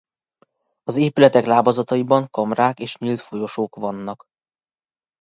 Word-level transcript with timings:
Az 0.83 0.95
épületek 0.97 1.45
lábazataiban 1.45 2.29
kamrák 2.29 2.79
és 2.79 2.97
nyílt 2.97 3.19
folyosók 3.19 3.75
vannak. 3.75 4.25